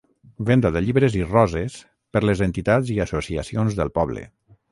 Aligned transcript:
Venda 0.45 0.69
de 0.75 0.79
llibres 0.85 1.17
i 1.19 1.21
roses 1.27 1.75
per 2.17 2.23
les 2.25 2.41
entitats 2.47 2.91
i 2.97 2.99
associacions 3.05 3.81
del 3.81 3.93
poble. 4.01 4.27